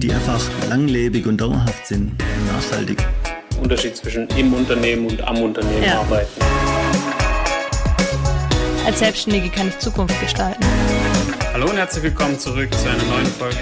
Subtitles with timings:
[0.00, 3.06] die einfach langlebig und dauerhaft sind und nachhaltig.
[3.62, 6.00] Unterschied zwischen im Unternehmen und am Unternehmen ja.
[6.00, 6.40] arbeiten.
[8.86, 10.64] Als Selbstständige kann ich Zukunft gestalten.
[11.52, 13.58] Hallo und herzlich willkommen zurück zu einer neuen Folge.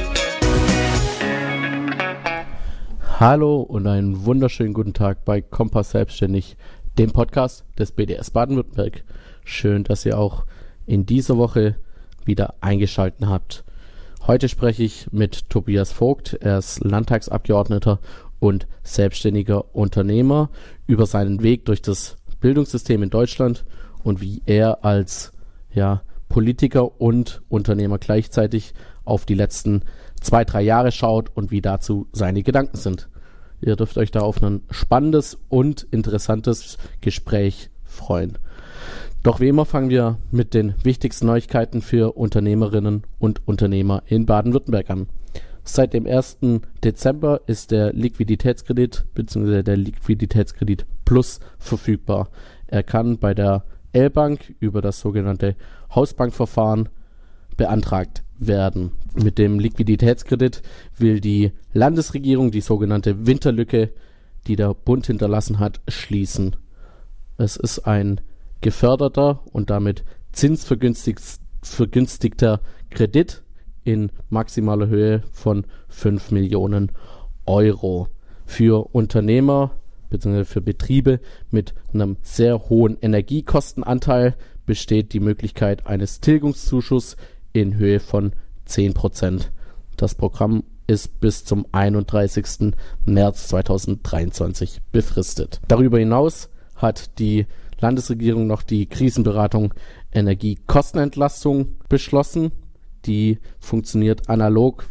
[3.18, 6.57] Hallo und einen wunderschönen guten Tag bei Kompass Selbstständig,
[6.98, 9.02] dem Podcast des BDS Baden-Württemberg.
[9.45, 10.45] Schön, dass ihr auch
[10.86, 11.79] in dieser Woche
[12.25, 13.64] wieder eingeschaltet habt.
[14.29, 16.34] Heute spreche ich mit Tobias Vogt.
[16.42, 17.98] Er ist Landtagsabgeordneter
[18.38, 20.51] und selbstständiger Unternehmer
[20.87, 23.64] über seinen Weg durch das Bildungssystem in Deutschland
[24.04, 25.32] und wie er als
[25.73, 28.74] ja, Politiker und Unternehmer gleichzeitig
[29.06, 29.80] auf die letzten
[30.20, 33.09] zwei, drei Jahre schaut und wie dazu seine Gedanken sind.
[33.62, 38.37] Ihr dürft euch da auf ein spannendes und interessantes Gespräch freuen.
[39.28, 44.88] Doch wie immer fangen wir mit den wichtigsten Neuigkeiten für Unternehmerinnen und Unternehmer in Baden-Württemberg
[44.88, 45.06] an.
[45.64, 46.38] Seit dem 1.
[46.82, 49.62] Dezember ist der Liquiditätskredit bzw.
[49.62, 52.30] der Liquiditätskredit Plus verfügbar.
[52.68, 55.56] Er kann bei der L-Bank über das sogenannte
[55.95, 56.88] Hausbankverfahren
[57.59, 58.93] beantragt werden.
[59.12, 60.62] Mit dem Liquiditätskredit
[60.96, 63.90] will die Landesregierung die sogenannte Winterlücke,
[64.47, 66.56] die der Bund hinterlassen hat, schließen.
[67.37, 68.22] Es ist ein
[68.60, 72.60] geförderter und damit zinsvergünstigter
[72.91, 73.42] Kredit
[73.84, 76.92] in maximaler Höhe von 5 Millionen
[77.47, 78.09] Euro.
[78.44, 79.72] Für Unternehmer
[80.10, 80.44] bzw.
[80.44, 81.20] für Betriebe
[81.50, 87.16] mit einem sehr hohen Energiekostenanteil besteht die Möglichkeit eines Tilgungszuschusses
[87.53, 88.32] in Höhe von
[88.66, 89.50] 10 Prozent.
[89.97, 92.75] Das Programm ist bis zum 31.
[93.04, 95.60] März 2023 befristet.
[95.69, 97.47] Darüber hinaus hat die
[97.81, 99.75] Landesregierung noch die Krisenberatung
[100.12, 102.53] Energiekostenentlastung beschlossen.
[103.06, 104.87] Die funktioniert analog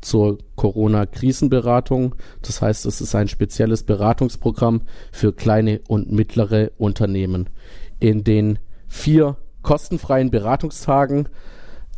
[0.00, 2.14] zur Corona-Krisenberatung.
[2.42, 7.48] Das heißt, es ist ein spezielles Beratungsprogramm für kleine und mittlere Unternehmen.
[8.00, 11.28] In den vier kostenfreien Beratungstagen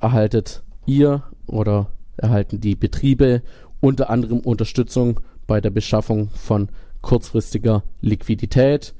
[0.00, 3.42] erhaltet ihr oder erhalten die Betriebe
[3.80, 6.68] unter anderem Unterstützung bei der Beschaffung von
[7.00, 8.94] kurzfristiger Liquidität,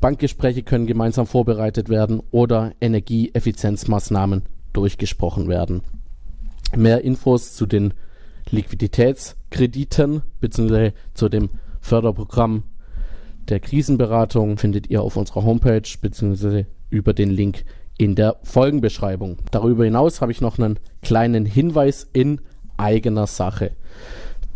[0.00, 5.82] Bankgespräche können gemeinsam vorbereitet werden oder Energieeffizienzmaßnahmen durchgesprochen werden.
[6.76, 7.94] Mehr Infos zu den
[8.50, 10.92] Liquiditätskrediten bzw.
[11.14, 11.50] zu dem
[11.80, 12.64] Förderprogramm
[13.48, 16.66] der Krisenberatung findet ihr auf unserer Homepage bzw.
[16.88, 17.64] über den Link
[17.98, 19.38] in der Folgenbeschreibung.
[19.50, 22.40] Darüber hinaus habe ich noch einen kleinen Hinweis in
[22.76, 23.72] eigener Sache.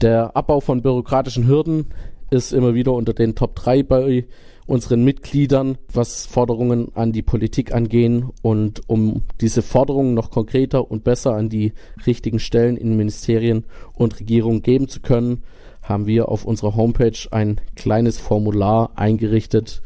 [0.01, 1.87] Der Abbau von bürokratischen Hürden
[2.35, 4.27] ist immer wieder unter den Top 3 bei
[4.67, 8.31] unseren Mitgliedern, was Forderungen an die Politik angehen.
[8.43, 11.73] Und um diese Forderungen noch konkreter und besser an die
[12.07, 13.65] richtigen Stellen in Ministerien
[13.95, 15.43] und Regierungen geben zu können,
[15.83, 19.83] haben wir auf unserer Homepage ein kleines Formular eingerichtet,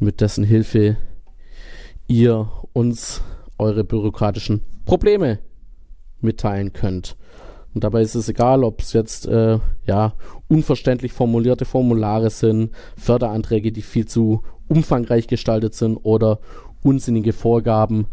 [0.00, 0.96] mit dessen Hilfe
[2.08, 3.22] ihr uns
[3.58, 5.38] eure bürokratischen Probleme
[6.20, 7.16] mitteilen könnt.
[7.74, 10.14] Und dabei ist es egal, ob es jetzt äh, ja
[10.48, 16.38] unverständlich formulierte Formulare sind, Förderanträge, die viel zu umfangreich gestaltet sind oder
[16.82, 18.06] unsinnige Vorgaben,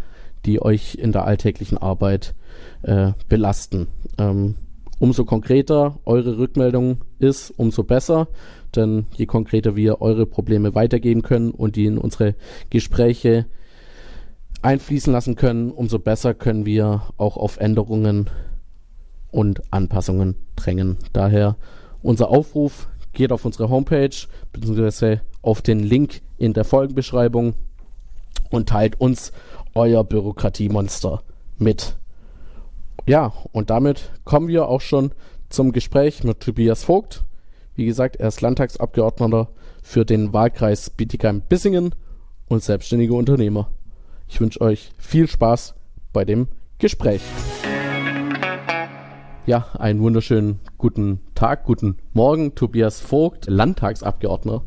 [0.45, 2.33] die euch in der alltäglichen Arbeit
[2.81, 3.87] äh, belasten.
[4.17, 4.55] Ähm,
[4.99, 8.27] umso konkreter eure Rückmeldung ist, umso besser.
[8.75, 12.35] Denn je konkreter wir eure Probleme weitergeben können und die in unsere
[12.69, 13.45] Gespräche
[14.61, 18.29] einfließen lassen können, umso besser können wir auch auf Änderungen
[19.31, 20.97] und Anpassungen drängen.
[21.13, 21.55] Daher
[22.01, 24.15] unser Aufruf, geht auf unsere Homepage
[24.53, 25.19] bzw.
[25.41, 27.55] auf den Link in der Folgenbeschreibung
[28.49, 29.31] und teilt uns
[29.73, 31.23] euer Bürokratiemonster
[31.57, 31.97] mit.
[33.07, 35.11] Ja, und damit kommen wir auch schon
[35.49, 37.23] zum Gespräch mit Tobias Vogt.
[37.75, 39.49] Wie gesagt, er ist Landtagsabgeordneter
[39.81, 41.95] für den Wahlkreis Bietigheim-Bissingen
[42.47, 43.69] und selbstständiger Unternehmer.
[44.27, 45.73] Ich wünsche euch viel Spaß
[46.13, 47.21] bei dem Gespräch.
[49.47, 52.53] Ja, einen wunderschönen guten Tag, guten Morgen.
[52.53, 54.61] Tobias Vogt, Landtagsabgeordneter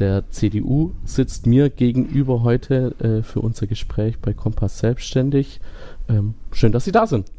[0.00, 5.60] der CDU, sitzt mir gegenüber heute äh, für unser Gespräch bei Kompass Selbstständig.
[6.08, 7.30] Ähm, schön, dass Sie da sind.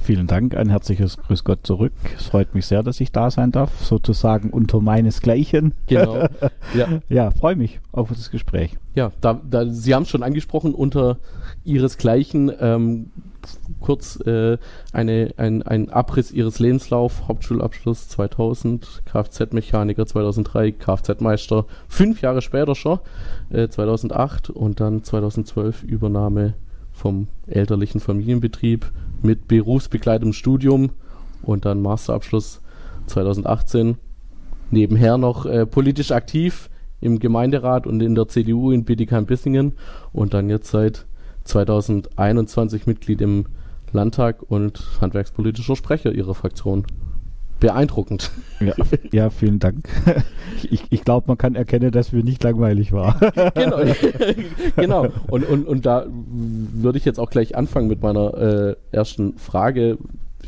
[0.00, 1.92] Vielen Dank, ein herzliches Grüß Gott zurück.
[2.16, 5.74] Es freut mich sehr, dass ich da sein darf, sozusagen unter meinesgleichen.
[5.88, 6.26] Genau.
[6.74, 8.78] Ja, ja freue mich auf das Gespräch.
[8.94, 11.18] Ja, da, da, Sie haben es schon angesprochen, unter
[11.64, 12.50] Ihresgleichen.
[12.58, 13.10] Ähm,
[13.80, 14.58] kurz äh,
[14.92, 23.00] eine, ein, ein Abriss Ihres Lebenslauf, Hauptschulabschluss 2000, Kfz-Mechaniker 2003, Kfz-Meister, fünf Jahre später schon,
[23.50, 26.54] äh, 2008 und dann 2012 Übernahme
[26.92, 28.90] vom elterlichen Familienbetrieb
[29.22, 30.90] mit berufsbegleitendem Studium
[31.42, 32.60] und dann Masterabschluss
[33.06, 33.96] 2018.
[34.70, 39.74] Nebenher noch äh, politisch aktiv im Gemeinderat und in der CDU in Bietigheim-Bissingen
[40.12, 41.06] und dann jetzt seit
[41.44, 43.46] 2021 Mitglied im
[43.92, 46.86] Landtag und handwerkspolitischer Sprecher ihrer Fraktion.
[47.60, 48.32] Beeindruckend.
[48.60, 48.74] Ja,
[49.12, 49.88] ja vielen Dank.
[50.70, 53.18] Ich, ich glaube, man kann erkennen, dass mir nicht langweilig war.
[53.54, 53.78] genau.
[54.76, 55.08] genau.
[55.28, 59.98] Und, und, und da würde ich jetzt auch gleich anfangen mit meiner äh, ersten Frage.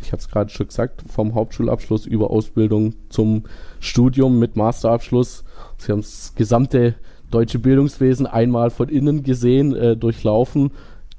[0.03, 3.45] Ich habe es gerade schon gesagt, vom Hauptschulabschluss über Ausbildung zum
[3.81, 5.45] Studium mit Masterabschluss.
[5.79, 6.95] Sie haben das gesamte
[7.35, 10.71] deutsche Bildungswesen einmal von innen gesehen, äh, durchlaufen.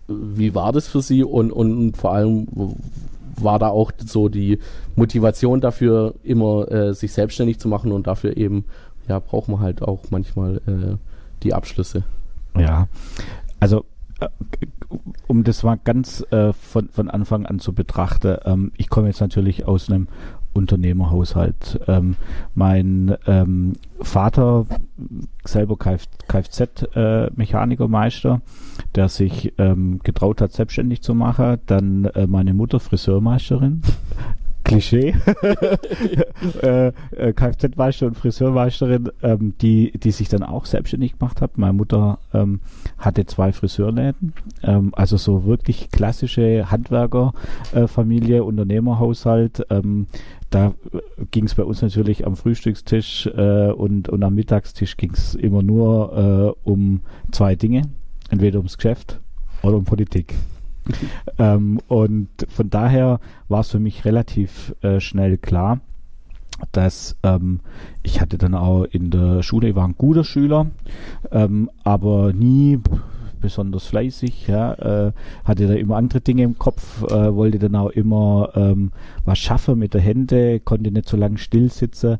[0.07, 2.47] Wie war das für Sie und, und vor allem
[3.37, 4.59] war da auch so die
[4.95, 8.65] Motivation dafür, immer äh, sich selbstständig zu machen und dafür eben,
[9.07, 10.95] ja, braucht man halt auch manchmal äh,
[11.43, 12.03] die Abschlüsse.
[12.57, 12.87] Ja,
[13.59, 13.83] also
[14.19, 14.29] äh,
[15.27, 19.19] um das mal ganz äh, von, von Anfang an zu betrachten, ähm, ich komme jetzt
[19.21, 20.07] natürlich aus einem
[20.55, 21.79] Unternehmerhaushalt.
[21.87, 22.15] Ähm,
[22.55, 24.65] mein ähm, Vater,
[25.43, 28.39] selber Kfz-Mechanikermeister, äh,
[28.95, 31.57] der sich ähm, getraut hat, selbstständig zu machen.
[31.65, 33.81] Dann äh, meine Mutter, Friseurmeisterin.
[34.65, 35.13] Klischee.
[36.61, 41.57] äh, äh, Kfz-Meister und Friseurmeisterin, ähm, die, die sich dann auch selbstständig gemacht hat.
[41.57, 42.59] Meine Mutter ähm,
[42.97, 49.65] hatte zwei Friseurläden, ähm, also so wirklich klassische Handwerkerfamilie, äh, Unternehmerhaushalt.
[50.55, 50.73] Da
[51.31, 55.61] ging es bei uns natürlich am Frühstückstisch äh, und, und am Mittagstisch ging es immer
[55.61, 57.01] nur äh, um
[57.33, 57.81] zwei Dinge,
[58.29, 59.19] entweder ums Geschäft
[59.63, 60.33] oder um Politik.
[61.39, 63.19] ähm, und von daher
[63.49, 65.81] war es für mich relativ äh, schnell klar,
[66.71, 67.59] dass ähm,
[68.01, 70.67] ich hatte dann auch in der Schule, ich war ein guter Schüler,
[71.31, 72.79] ähm, aber nie
[73.45, 75.11] besonders fleißig, ja, äh,
[75.43, 78.91] hatte da immer andere Dinge im Kopf, äh, wollte dann auch immer ähm,
[79.23, 82.17] was schaffen mit der Hände, konnte nicht so lange still sitzen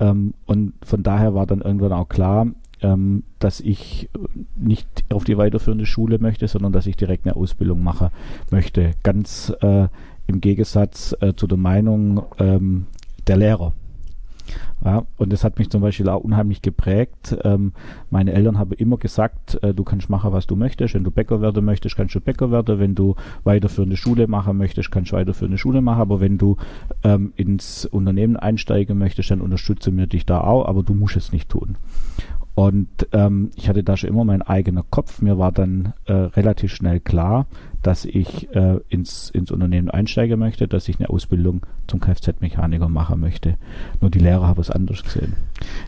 [0.00, 2.48] ähm, und von daher war dann irgendwann auch klar,
[2.82, 4.10] ähm, dass ich
[4.56, 8.08] nicht auf die weiterführende Schule möchte, sondern dass ich direkt eine Ausbildung machen
[8.50, 8.94] möchte.
[9.04, 9.86] Ganz äh,
[10.26, 12.86] im Gegensatz äh, zu der Meinung ähm,
[13.28, 13.72] der Lehrer.
[14.84, 17.36] Ja, und das hat mich zum Beispiel auch unheimlich geprägt.
[17.44, 17.72] Ähm,
[18.10, 20.94] meine Eltern haben immer gesagt, äh, du kannst machen, was du möchtest.
[20.94, 22.78] Wenn du Bäcker werden möchtest, kannst du Bäcker werden.
[22.78, 23.14] Wenn du
[23.44, 26.00] weiterführende Schule machen möchtest, kannst du weiterführende Schule machen.
[26.00, 26.56] Aber wenn du
[27.02, 31.32] ähm, ins Unternehmen einsteigen möchtest, dann unterstütze mir dich da auch, aber du musst es
[31.32, 31.76] nicht tun.
[32.54, 35.20] Und ähm, ich hatte da schon immer meinen eigenen Kopf.
[35.20, 37.46] Mir war dann äh, relativ schnell klar,
[37.82, 43.20] dass ich äh, ins, ins Unternehmen einsteigen möchte, dass ich eine Ausbildung zum Kfz-Mechaniker machen
[43.20, 43.56] möchte.
[44.00, 45.34] Nur die Lehrer haben es anders gesehen.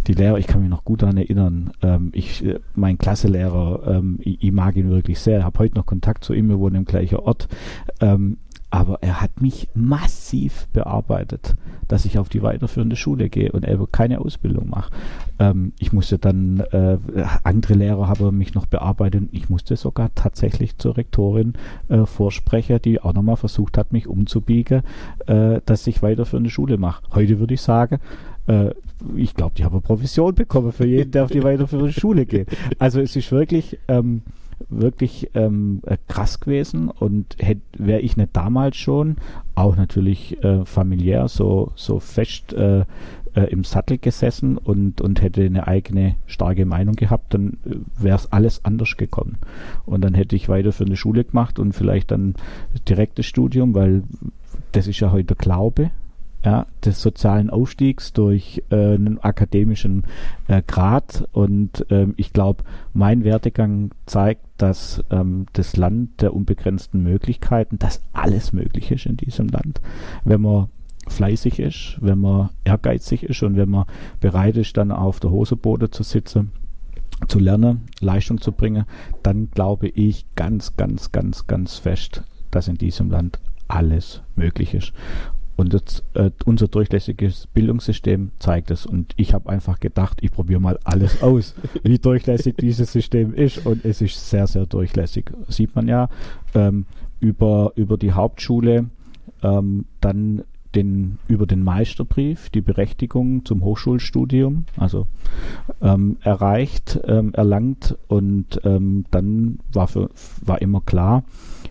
[0.08, 4.18] Die Lehrer, ich kann mich noch gut daran erinnern, ähm, ich, äh, mein Klasselehrer, ähm,
[4.20, 6.84] ich, ich, mag ihn wirklich sehr, habe heute noch Kontakt zu ihm, wir wohnen im
[6.84, 7.48] gleichen Ort.
[8.00, 8.38] Ähm,
[8.70, 11.54] aber er hat mich massiv bearbeitet,
[11.88, 14.92] dass ich auf die weiterführende Schule gehe und eben keine Ausbildung mache.
[15.38, 16.98] Ähm, ich musste dann, äh,
[17.44, 19.28] andere Lehrer haben mich noch bearbeitet.
[19.30, 21.54] Ich musste sogar tatsächlich zur Rektorin
[21.88, 24.82] äh, vorsprechen, die auch nochmal versucht hat, mich umzubiegen,
[25.26, 27.02] äh, dass ich weiterführende Schule mache.
[27.14, 28.00] Heute würde ich sagen,
[28.46, 28.70] äh,
[29.14, 32.48] ich glaube, die haben eine Provision bekommen für jeden, der auf die weiterführende Schule geht.
[32.78, 33.78] Also es ist wirklich...
[33.88, 34.22] Ähm,
[34.68, 37.36] wirklich ähm, äh, krass gewesen und
[37.76, 39.16] wäre ich nicht damals schon
[39.54, 42.84] auch natürlich äh, familiär so so fest äh,
[43.34, 48.16] äh, im Sattel gesessen und und hätte eine eigene starke Meinung gehabt, dann äh, wäre
[48.16, 49.38] es alles anders gekommen.
[49.84, 52.34] Und dann hätte ich weiter für eine Schule gemacht und vielleicht dann
[52.88, 54.02] direktes Studium, weil
[54.72, 55.90] das ist ja heute Glaube
[56.46, 60.04] ja, des sozialen Aufstiegs durch äh, einen akademischen
[60.46, 61.28] äh, Grad.
[61.32, 62.62] Und ähm, ich glaube,
[62.94, 69.16] mein Werdegang zeigt, dass ähm, das Land der unbegrenzten Möglichkeiten, dass alles möglich ist in
[69.16, 69.80] diesem Land,
[70.24, 70.68] wenn man
[71.08, 73.86] fleißig ist, wenn man ehrgeizig ist und wenn man
[74.20, 76.52] bereit ist, dann auf der Hoseboden zu sitzen
[77.26, 78.84] zu lernen, Leistung zu bringen,
[79.24, 82.22] dann glaube ich ganz, ganz, ganz, ganz fest,
[82.52, 84.92] dass in diesem Land alles möglich ist.
[85.56, 88.84] Und das, äh, unser durchlässiges Bildungssystem zeigt es.
[88.84, 93.64] Und ich habe einfach gedacht, ich probiere mal alles aus, wie durchlässig dieses System ist.
[93.64, 95.32] Und es ist sehr, sehr durchlässig.
[95.48, 96.08] Sieht man ja
[96.54, 96.86] ähm,
[97.20, 98.86] über, über die Hauptschule,
[99.42, 100.42] ähm, dann
[100.74, 105.06] den, über den Meisterbrief die Berechtigung zum Hochschulstudium, also
[105.80, 110.10] ähm, erreicht, ähm, erlangt und ähm, dann war, für,
[110.42, 111.24] war immer klar,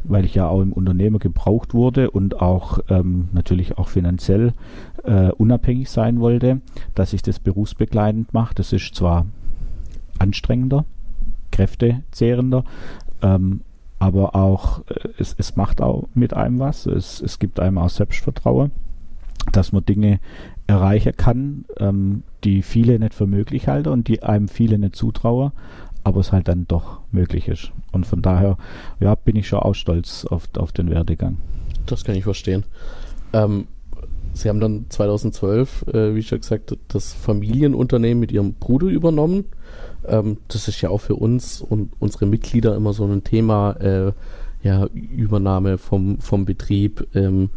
[0.07, 4.53] weil ich ja auch im Unternehmen gebraucht wurde und auch ähm, natürlich auch finanziell
[5.03, 6.61] äh, unabhängig sein wollte,
[6.93, 8.55] dass ich das berufsbegleitend mache.
[8.55, 9.25] Das ist zwar
[10.19, 10.85] anstrengender,
[11.51, 12.63] kräftezehrender,
[13.21, 13.61] ähm,
[13.99, 16.85] aber auch äh, es, es macht auch mit einem was.
[16.85, 18.71] Es, es gibt einem auch Selbstvertrauen.
[19.51, 20.19] dass man Dinge
[20.67, 25.51] erreichen kann, ähm, die viele nicht für möglich halten und die einem viele nicht zutrauen,
[26.05, 27.71] aber es halt dann doch möglich ist.
[27.91, 28.57] Und von daher,
[28.99, 31.37] ja, bin ich schon auch stolz auf, auf den Werdegang.
[31.87, 32.63] Das kann ich verstehen.
[33.33, 33.67] Ähm,
[34.33, 39.45] Sie haben dann 2012, äh, wie schon gesagt, das Familienunternehmen mit Ihrem Bruder übernommen.
[40.05, 44.11] Ähm, das ist ja auch für uns und unsere Mitglieder immer so ein Thema, äh,
[44.61, 47.07] ja, Übernahme vom, vom Betrieb.
[47.15, 47.49] Ähm,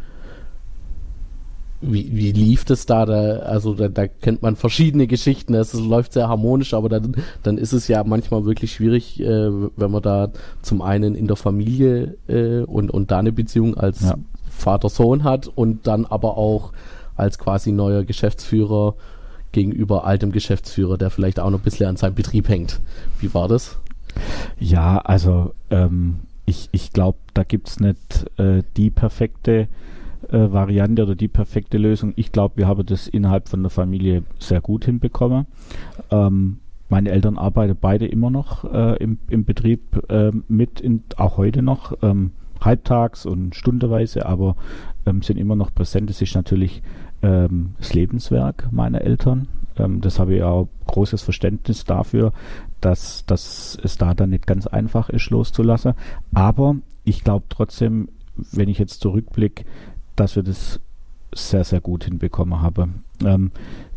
[1.80, 3.06] wie, wie lief das da?
[3.06, 5.54] da also da, da kennt man verschiedene Geschichten.
[5.54, 9.90] Es läuft sehr harmonisch, aber dann, dann ist es ja manchmal wirklich schwierig, äh, wenn
[9.90, 10.30] man da
[10.62, 14.16] zum einen in der Familie äh, und, und da eine Beziehung als ja.
[14.50, 16.72] Vater-Sohn hat und dann aber auch
[17.16, 18.94] als quasi neuer Geschäftsführer
[19.52, 22.80] gegenüber altem Geschäftsführer, der vielleicht auch noch ein bisschen an seinem Betrieb hängt.
[23.20, 23.78] Wie war das?
[24.58, 29.68] Ja, also ähm, ich, ich glaube, da gibt es nicht äh, die perfekte
[30.30, 32.12] äh, Variante oder die perfekte Lösung.
[32.16, 35.46] Ich glaube, wir haben das innerhalb von der Familie sehr gut hinbekommen.
[36.10, 36.58] Ähm,
[36.88, 41.62] meine Eltern arbeiten beide immer noch äh, im, im Betrieb äh, mit, in, auch heute
[41.62, 44.56] noch, ähm, halbtags und stundenweise, aber
[45.06, 46.10] ähm, sind immer noch präsent.
[46.10, 46.82] Das ist natürlich
[47.22, 49.48] ähm, das Lebenswerk meiner Eltern.
[49.76, 52.32] Ähm, das habe ich auch großes Verständnis dafür,
[52.80, 55.94] dass, dass es da dann nicht ganz einfach ist, loszulassen.
[56.34, 58.08] Aber ich glaube trotzdem,
[58.52, 59.64] wenn ich jetzt zurückblicke,
[60.18, 60.80] dass wir das
[61.34, 63.04] sehr, sehr gut hinbekommen haben.
[63.24, 63.52] Ähm,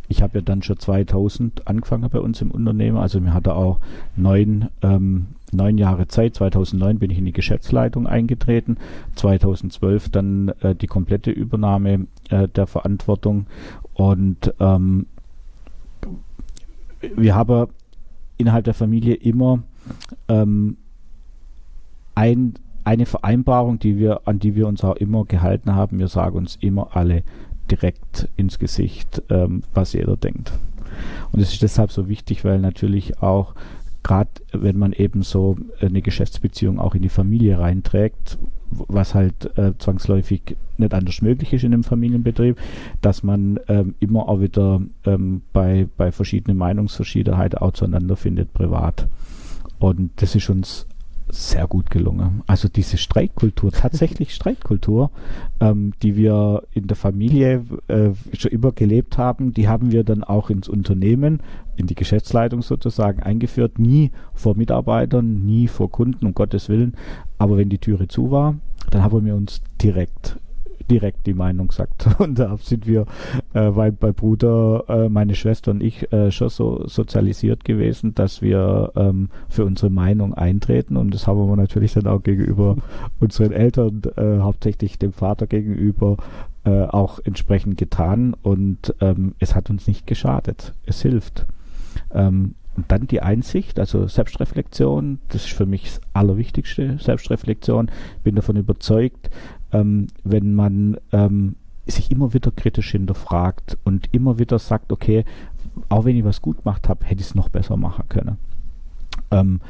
[0.08, 2.98] ich habe ja dann schon 2000 angefangen bei uns im Unternehmen.
[2.98, 3.80] Also mir hatte auch
[4.18, 6.36] neun, ähm, neun Jahre Zeit.
[6.36, 8.78] 2009 bin ich in die Geschäftsleitung eingetreten.
[9.16, 13.46] 2012 dann äh, die komplette Übernahme äh, der Verantwortung.
[13.94, 15.06] Und ähm,
[17.16, 17.68] wir haben
[18.38, 19.64] innerhalb der Familie immer
[20.28, 20.76] ähm,
[22.16, 26.00] ein eine Vereinbarung, die wir, an die wir uns auch immer gehalten haben.
[26.00, 27.24] Wir sagen uns immer alle
[27.70, 30.52] direkt ins Gesicht, ähm, was jeder denkt.
[31.32, 33.56] Und es ist deshalb so wichtig, weil natürlich auch
[34.04, 38.38] gerade wenn man eben so eine Geschäftsbeziehung auch in die Familie reinträgt,
[38.72, 42.58] was halt äh, zwangsläufig nicht anders möglich ist in einem Familienbetrieb,
[43.02, 49.08] dass man ähm, immer auch wieder ähm, bei, bei verschiedenen Meinungsverschiedenheiten auch zueinander findet privat.
[49.78, 50.88] Und das ist uns
[51.32, 52.44] sehr gut gelungen.
[52.48, 55.12] Also diese Streitkultur, tatsächlich Streitkultur,
[55.60, 60.24] ähm, die wir in der Familie äh, schon immer gelebt haben, die haben wir dann
[60.24, 61.42] auch ins Unternehmen,
[61.76, 63.80] in die Geschäftsleitung sozusagen eingeführt.
[63.80, 66.96] Nie vor Mitarbeitern, nie vor Kunden, um Gottes Willen.
[67.38, 68.56] Aber wenn die Türe zu war,
[68.90, 70.38] dann haben wir uns direkt
[70.90, 72.08] direkt die Meinung gesagt.
[72.20, 73.06] Und da sind wir,
[73.54, 78.42] äh, weil bei Bruder, äh, meine Schwester und ich äh, schon so sozialisiert gewesen, dass
[78.42, 80.98] wir ähm, für unsere Meinung eintreten.
[80.98, 82.78] Und das haben wir natürlich dann auch gegenüber
[83.20, 86.18] unseren Eltern, äh, hauptsächlich dem Vater gegenüber,
[86.64, 88.36] äh, auch entsprechend getan.
[88.42, 90.74] Und ähm, es hat uns nicht geschadet.
[90.86, 91.46] Es hilft.
[92.14, 97.92] Ähm, und dann die Einsicht, also Selbstreflexion, das ist für mich das Allerwichtigste, Selbstreflexion.
[98.24, 99.30] Bin davon überzeugt,
[99.74, 105.26] ähm, wenn man ähm, sich immer wieder kritisch hinterfragt und immer wieder sagt, okay,
[105.90, 108.38] auch wenn ich was gut gemacht habe, hätte ich es noch besser machen können.
[109.32, 109.62] Ähm,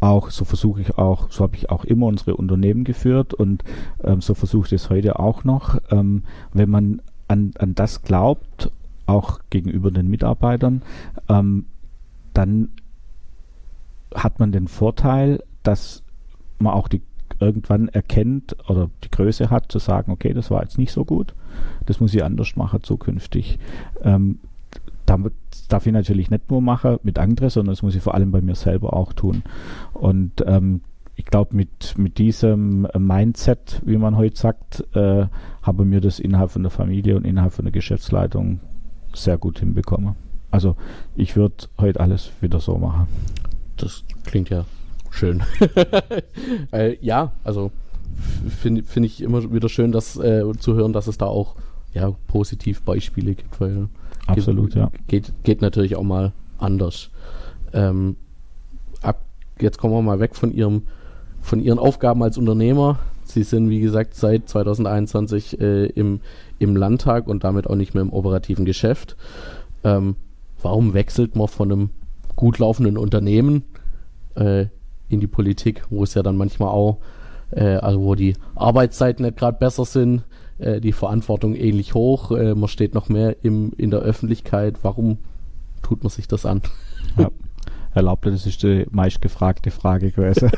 [0.00, 3.64] auch so versuche ich auch, so habe ich auch immer unsere Unternehmen geführt und
[4.04, 5.78] ähm, so versuche ich es heute auch noch.
[5.90, 6.22] Ähm,
[6.52, 8.70] wenn man an, an das glaubt,
[9.06, 10.82] auch gegenüber den Mitarbeitern,
[11.28, 11.66] ähm,
[12.36, 12.68] dann
[14.14, 16.02] hat man den Vorteil, dass
[16.58, 17.02] man auch die
[17.40, 21.34] irgendwann erkennt oder die Größe hat, zu sagen, okay, das war jetzt nicht so gut,
[21.84, 23.58] das muss ich anders machen zukünftig.
[24.02, 24.38] Ähm,
[25.04, 25.34] damit
[25.68, 28.40] darf ich natürlich nicht nur machen mit anderen, sondern das muss ich vor allem bei
[28.40, 29.42] mir selber auch tun.
[29.92, 30.80] Und ähm,
[31.14, 35.26] ich glaube, mit, mit diesem Mindset, wie man heute sagt, äh,
[35.62, 38.60] habe mir das innerhalb von der Familie und innerhalb von der Geschäftsleitung
[39.14, 40.25] sehr gut hinbekommen.
[40.56, 40.74] Also
[41.16, 43.08] ich würde heute alles wieder so machen.
[43.76, 44.64] Das klingt ja
[45.10, 45.42] schön.
[46.72, 47.72] äh, ja, also
[48.58, 51.56] finde find ich immer wieder schön, das äh, zu hören, dass es da auch
[51.92, 53.88] ja, positiv Beispiele gibt, weil
[54.26, 54.90] Absolut, geht, ja.
[55.08, 57.10] Geht, geht natürlich auch mal anders.
[57.74, 58.16] Ähm,
[59.02, 59.20] ab,
[59.60, 60.84] jetzt kommen wir mal weg von ihrem,
[61.42, 62.98] von ihren Aufgaben als Unternehmer.
[63.24, 66.20] Sie sind, wie gesagt, seit 2021 äh, im,
[66.58, 69.18] im Landtag und damit auch nicht mehr im operativen Geschäft.
[69.84, 70.16] Ähm,
[70.62, 71.90] warum wechselt man von einem
[72.34, 73.64] gut laufenden Unternehmen
[74.34, 74.66] äh,
[75.08, 76.98] in die Politik, wo es ja dann manchmal auch,
[77.50, 80.24] äh, also wo die Arbeitszeiten nicht gerade besser sind,
[80.58, 84.78] äh, die Verantwortung ähnlich hoch, äh, man steht noch mehr im, in der Öffentlichkeit.
[84.82, 85.18] Warum
[85.82, 86.62] tut man sich das an?
[87.18, 87.30] Ja.
[87.94, 90.50] Erlaubte, das ist die meistgefragte Frage gewesen.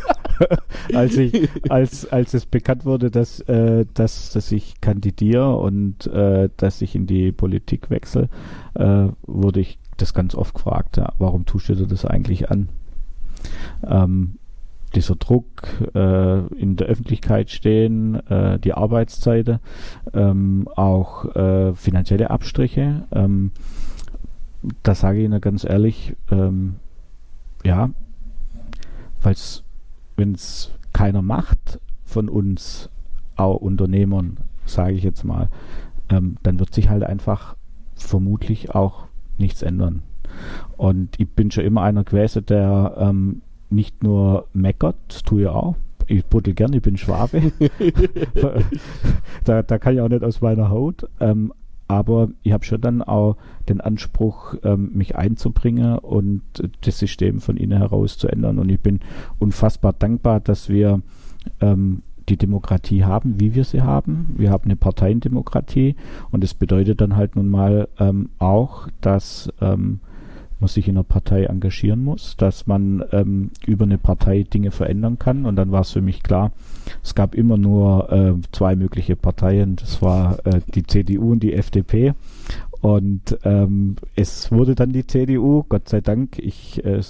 [0.94, 6.48] als ich, als, als es bekannt wurde, dass, äh, dass, dass ich kandidiere und äh,
[6.56, 8.28] dass ich in die Politik wechsle,
[8.74, 12.68] äh, wurde ich das ganz oft gefragt, ja, warum tust du dir das eigentlich an?
[13.86, 14.38] Ähm,
[14.94, 19.58] dieser Druck äh, in der Öffentlichkeit stehen, äh, die Arbeitszeiten,
[20.14, 23.04] ähm, auch äh, finanzielle Abstriche.
[23.12, 23.52] Ähm,
[24.82, 26.76] da sage ich Ihnen ganz ehrlich, ähm,
[27.64, 27.90] ja,
[29.22, 29.36] weil
[30.16, 32.88] wenn es keiner macht von uns,
[33.36, 35.48] auch Unternehmern, sage ich jetzt mal,
[36.08, 37.56] ähm, dann wird sich halt einfach
[37.94, 39.07] vermutlich auch
[39.38, 40.02] nichts ändern.
[40.76, 45.48] Und ich bin schon immer einer gewesen, der ähm, nicht nur meckert, das tue ich
[45.48, 45.76] auch.
[46.06, 47.52] Ich buddel gern, ich bin Schwabe.
[49.44, 51.08] da, da kann ich auch nicht aus meiner Haut.
[51.20, 51.52] Ähm,
[51.86, 53.36] aber ich habe schon dann auch
[53.68, 56.42] den Anspruch, ähm, mich einzubringen und
[56.82, 58.58] das System von innen heraus zu ändern.
[58.58, 59.00] Und ich bin
[59.38, 61.00] unfassbar dankbar, dass wir
[61.60, 64.34] ähm, die Demokratie haben, wie wir sie haben.
[64.36, 65.96] Wir haben eine Parteiendemokratie
[66.30, 70.00] und das bedeutet dann halt nun mal ähm, auch, dass ähm,
[70.60, 75.18] man sich in einer Partei engagieren muss, dass man ähm, über eine Partei Dinge verändern
[75.18, 75.46] kann.
[75.46, 76.52] Und dann war es für mich klar,
[77.02, 79.76] es gab immer nur äh, zwei mögliche Parteien.
[79.76, 82.14] Das war äh, die CDU und die FDP.
[82.80, 86.38] Und ähm, es wurde dann die CDU, Gott sei Dank.
[86.38, 87.00] Ich äh,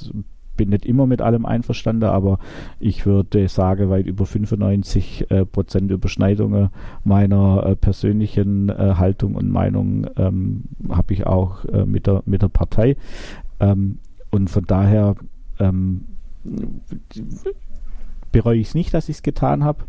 [0.59, 2.39] bin nicht immer mit allem einverstanden, aber
[2.79, 6.69] ich würde sagen, weit über 95 äh, Prozent Überschneidungen
[7.05, 12.43] meiner äh, persönlichen äh, Haltung und Meinung ähm, habe ich auch äh, mit, der, mit
[12.43, 12.97] der Partei.
[13.61, 13.99] Ähm,
[14.31, 15.15] und von daher
[15.59, 16.05] ähm,
[18.33, 19.85] bereue ich es nicht, dass ich es getan habe.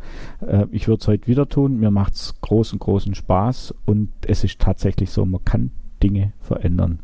[0.46, 1.80] Äh, ich würde es heute wieder tun.
[1.80, 5.72] Mir macht es großen, großen Spaß und es ist tatsächlich so, man kann
[6.02, 7.00] Dinge verändern.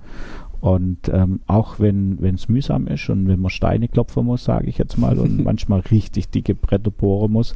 [0.66, 4.80] Und ähm, auch wenn es mühsam ist und wenn man Steine klopfen muss, sage ich
[4.80, 7.54] jetzt mal, und manchmal richtig dicke Bretter bohren muss,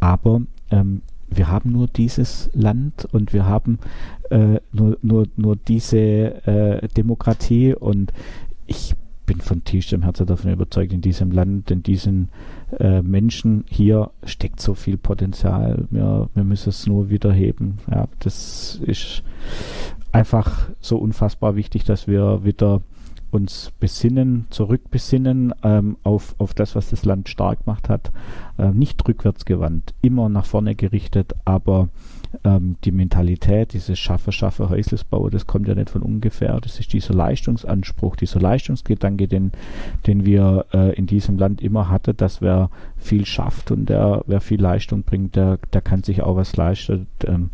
[0.00, 3.78] aber ähm, wir haben nur dieses Land und wir haben
[4.30, 7.74] äh, nur, nur, nur diese äh, Demokratie.
[7.74, 8.10] Und
[8.66, 8.94] ich
[9.30, 12.30] bin von tiefstem Herzen davon überzeugt, in diesem Land, in diesen
[12.80, 15.86] äh, Menschen hier steckt so viel Potenzial.
[15.90, 17.78] Wir, wir müssen es nur wieder heben.
[17.88, 19.22] Ja, das ist
[20.10, 22.82] einfach so unfassbar wichtig, dass wir wieder
[23.30, 28.10] uns besinnen, zurückbesinnen ähm, auf, auf das, was das Land stark gemacht hat.
[28.58, 31.88] Ähm, nicht rückwärtsgewandt, immer nach vorne gerichtet, aber
[32.44, 36.60] ähm, die Mentalität, dieses Schaffe, Schaffe, Häuslesbau, das kommt ja nicht von ungefähr.
[36.60, 39.52] Das ist dieser Leistungsanspruch, dieser Leistungsgedanke, den,
[40.06, 44.40] den wir äh, in diesem Land immer hatten, dass wer viel schafft und der, wer
[44.40, 47.06] viel Leistung bringt, der, der kann sich auch was leisten.
[47.24, 47.50] Ähm,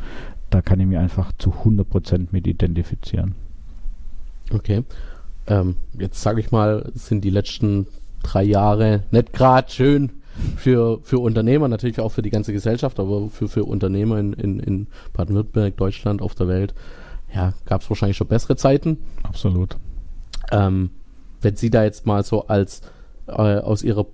[0.50, 3.34] da kann ich mich einfach zu 100% mit identifizieren.
[4.52, 4.84] Okay.
[5.46, 7.86] Ähm, jetzt sage ich mal, sind die letzten
[8.22, 10.10] drei Jahre nicht gerade schön
[10.56, 14.60] für, für Unternehmer, natürlich auch für die ganze Gesellschaft, aber für, für Unternehmer in, in,
[14.60, 16.74] in Baden-Württemberg, Deutschland, auf der Welt,
[17.34, 18.98] ja, gab es wahrscheinlich schon bessere Zeiten.
[19.22, 19.76] Absolut.
[20.50, 20.90] Ähm,
[21.40, 22.82] wenn Sie da jetzt mal so als
[23.26, 24.06] äh, aus Ihrer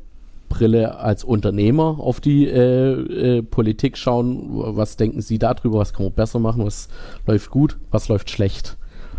[0.53, 4.49] Brille als Unternehmer auf die äh, äh, Politik schauen.
[4.53, 5.79] Was denken Sie darüber?
[5.79, 6.67] Was kann man besser machen?
[6.67, 6.89] Was
[7.27, 7.79] läuft gut?
[7.91, 8.77] Was läuft schlecht?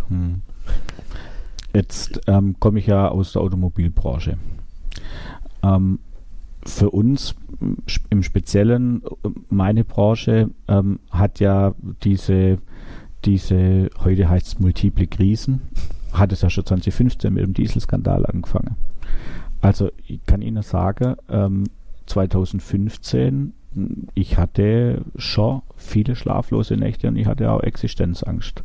[0.09, 0.41] Hm.
[1.73, 4.37] Jetzt ähm, komme ich ja aus der Automobilbranche.
[5.63, 5.99] Ähm,
[6.65, 7.35] für uns
[8.09, 9.01] im Speziellen,
[9.49, 12.59] meine Branche ähm, hat ja diese,
[13.25, 15.61] diese, heute heißt es multiple Krisen,
[16.13, 18.75] hat es ja schon 2015 mit dem Dieselskandal angefangen.
[19.61, 21.65] Also ich kann Ihnen sagen, ähm,
[22.05, 23.53] 2015,
[24.13, 28.63] ich hatte schon viele schlaflose Nächte und ich hatte auch Existenzangst.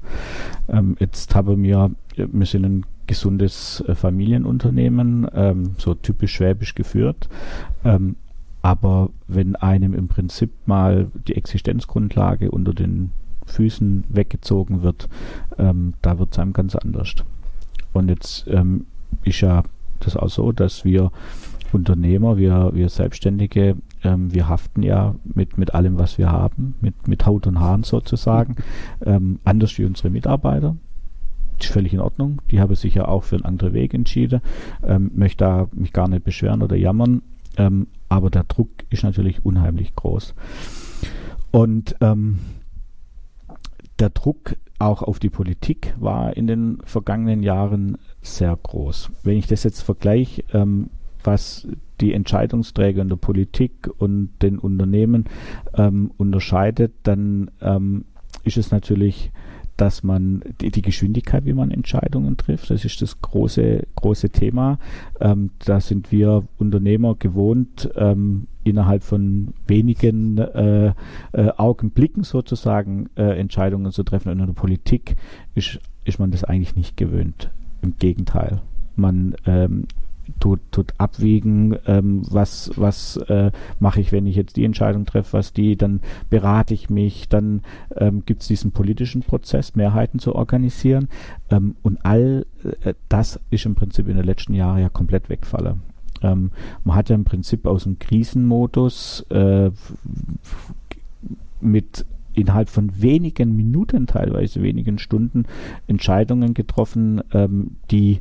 [0.68, 7.28] Ähm, jetzt haben wir, wir sind ein gesundes äh, Familienunternehmen, ähm, so typisch schwäbisch geführt.
[7.84, 8.14] Ähm,
[8.62, 13.10] aber wenn einem im Prinzip mal die Existenzgrundlage unter den
[13.46, 15.08] Füßen weggezogen wird,
[15.58, 17.14] ähm, da wird es einem ganz anders.
[17.92, 18.86] Und jetzt ähm,
[19.24, 19.64] ist ja
[20.00, 21.10] das auch so, dass wir
[21.72, 27.08] Unternehmer, wir, wir Selbstständige, ähm, wir haften ja mit, mit allem, was wir haben, mit,
[27.08, 28.56] mit Haut und Haaren sozusagen,
[29.06, 30.76] ähm, anders wie unsere Mitarbeiter.
[31.64, 32.40] Völlig in Ordnung.
[32.50, 34.40] Die haben sich ja auch für einen anderen Weg entschieden.
[34.86, 37.22] Ähm, möchte da mich gar nicht beschweren oder jammern.
[37.56, 40.34] Ähm, aber der Druck ist natürlich unheimlich groß.
[41.50, 42.38] Und ähm,
[43.98, 49.10] der Druck auch auf die Politik war in den vergangenen Jahren sehr groß.
[49.24, 50.90] Wenn ich das jetzt vergleiche, ähm,
[51.24, 51.66] was
[52.00, 55.24] die Entscheidungsträger in der Politik und den Unternehmen
[55.74, 58.04] ähm, unterscheidet, dann ähm,
[58.44, 59.32] ist es natürlich
[59.78, 64.78] dass man die, die, Geschwindigkeit, wie man Entscheidungen trifft, das ist das große, große Thema.
[65.20, 70.92] Ähm, da sind wir Unternehmer gewohnt, ähm, innerhalb von wenigen äh, äh,
[71.56, 74.30] Augenblicken sozusagen äh, Entscheidungen zu treffen.
[74.30, 75.14] Und in der Politik
[75.54, 77.50] ist, ist man das eigentlich nicht gewöhnt.
[77.80, 78.60] Im Gegenteil.
[78.96, 79.84] Man ähm,
[80.40, 85.34] tut, tut abwiegen, ähm, was, was äh, mache ich, wenn ich jetzt die Entscheidung treffe,
[85.34, 87.62] was die, dann berate ich mich, dann
[87.96, 91.08] ähm, gibt es diesen politischen Prozess, Mehrheiten zu organisieren.
[91.50, 92.46] Ähm, und all
[92.82, 95.82] äh, das ist im Prinzip in den letzten Jahren ja komplett wegfallen.
[96.22, 96.50] Ähm,
[96.84, 99.70] man hat ja im Prinzip aus dem Krisenmodus äh,
[101.60, 105.44] mit innerhalb von wenigen Minuten, teilweise wenigen Stunden,
[105.86, 108.20] Entscheidungen getroffen, ähm, die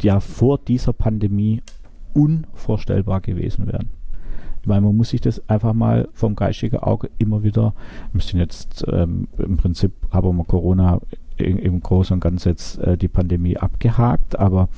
[0.00, 1.62] ja vor dieser Pandemie
[2.14, 3.88] unvorstellbar gewesen wären.
[4.64, 7.72] Meine, man muss sich das einfach mal vom geistigen Auge immer wieder,
[8.10, 11.00] wir müssen jetzt ähm, im Prinzip haben wir Corona
[11.36, 14.68] im, Großen und Ganzen jetzt äh, die Pandemie abgehakt, aber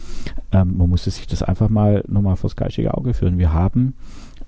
[0.53, 3.39] ähm, man muss sich das einfach mal nochmal vors geistige Auge führen.
[3.39, 3.95] Wir haben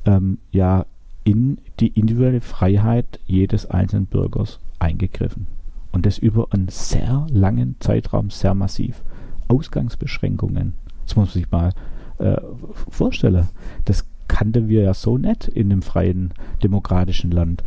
[0.04, 0.84] ähm, ja
[1.24, 5.46] in die individuelle Freiheit jedes einzelnen Bürgers eingegriffen.
[5.92, 9.02] Und das über einen sehr langen Zeitraum, sehr massiv.
[9.50, 10.74] Ausgangsbeschränkungen.
[11.06, 11.72] Das muss man sich mal
[12.18, 12.40] äh,
[12.88, 13.48] vorstellen.
[13.84, 16.32] Das kannten wir ja so nett in einem freien
[16.62, 17.64] demokratischen Land.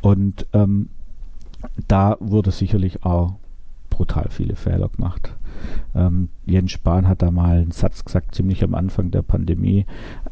[0.00, 0.88] Und ähm,
[1.88, 3.34] da wurde sicherlich auch
[3.90, 5.34] brutal viele Fehler gemacht.
[5.94, 9.86] Ähm, Jens Spahn hat da mal einen Satz gesagt, ziemlich am Anfang der Pandemie,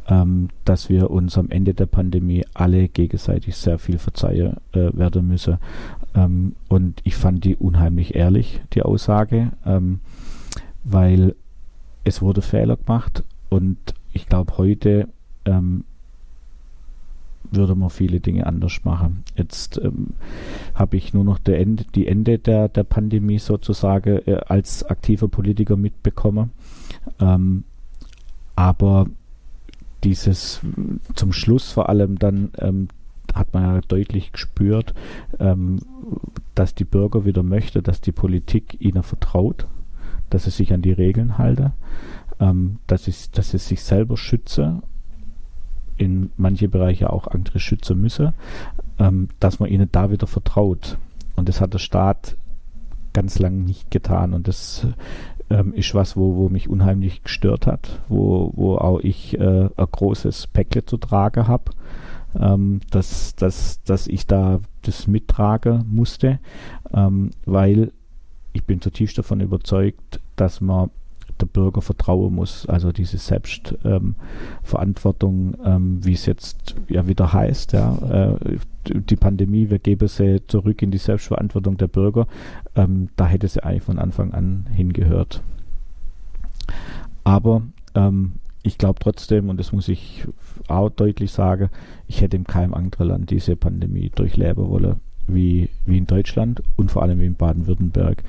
[0.09, 5.29] ähm, dass wir uns am Ende der Pandemie alle gegenseitig sehr viel verzeihen äh, werden
[5.29, 5.59] müssen.
[6.15, 9.53] Ähm, und ich fand die unheimlich ehrlich, die Aussage.
[10.85, 11.35] Weil
[12.05, 13.79] es wurde Fehler gemacht und
[14.13, 15.09] ich glaube, heute
[15.45, 15.85] ähm,
[17.51, 19.25] würde man viele Dinge anders machen.
[19.37, 20.09] Jetzt ähm,
[20.75, 25.77] habe ich nur noch Ende, die Ende der, der Pandemie sozusagen äh, als aktiver Politiker
[25.77, 26.51] mitbekommen.
[27.21, 27.65] Ähm,
[28.57, 29.07] aber
[30.05, 30.61] dieses
[31.15, 32.89] zum Schluss vor allem dann ähm,
[33.35, 34.95] hat man ja deutlich gespürt,
[35.39, 35.81] ähm,
[36.55, 39.67] dass die Bürger wieder möchten, dass die Politik ihnen vertraut
[40.31, 41.73] dass es sich an die Regeln halte,
[42.41, 44.83] ähm, dass, es, dass es sich selber schütze,
[45.97, 48.35] in manche Bereiche auch andere schützen müsse,
[48.99, 50.99] ähm, dass man ihnen da wieder vertraut.
[51.37, 52.37] Und das hat der Staat
[53.13, 54.35] ganz lang nicht getan.
[54.35, 54.87] Und das
[55.51, 59.87] ähm, ist was, wo, wo mich unheimlich gestört hat, wo, wo auch ich äh, ein
[59.91, 61.71] großes Päckle zu tragen habe,
[62.39, 66.41] ähm, dass, dass, dass ich da das mittragen musste,
[66.93, 67.93] ähm, weil
[68.55, 70.89] ich bin zutiefst davon überzeugt, dass man
[71.41, 72.67] der Bürger vertrauen muss.
[72.67, 79.71] Also diese Selbstverantwortung, ähm, ähm, wie es jetzt ja wieder heißt, ja, äh, die Pandemie,
[79.71, 82.29] wir geben sie zurück in die Selbstverantwortung der Bürger.
[82.77, 85.43] Ähm, da hätte sie eigentlich von Anfang an hingehört.
[87.25, 87.63] Aber
[87.97, 90.29] ähm, ich glaube trotzdem, und das muss ich
[90.69, 91.71] auch deutlich sagen,
[92.07, 96.91] ich hätte in keinem anderen Land diese Pandemie durchleben wollen wie, wie in Deutschland und
[96.91, 98.23] vor allem wie in Baden-Württemberg.